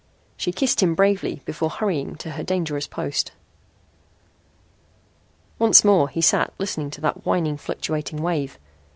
She 0.35 0.51
kissed 0.51 0.81
him 0.81 0.95
bravely 0.95 1.43
before 1.45 1.69
hurrying 1.69 2.15
to 2.15 2.31
her 2.31 2.41
dangerous 2.43 2.87
post. 2.87 3.33
Once 5.59 5.83
more 5.85 6.09
he 6.09 6.21
sat 6.21 6.51
listening 6.57 6.89
to 6.89 7.01
that 7.01 7.23
whining, 7.23 7.55
fluctuating 7.57 8.19
wave. 8.19 8.57